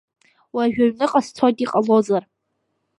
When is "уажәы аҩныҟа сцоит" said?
0.55-1.57